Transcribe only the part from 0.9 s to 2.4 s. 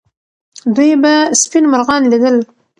به سپین مرغان لیدل.